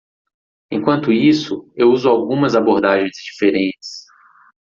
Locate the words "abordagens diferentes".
2.55-4.03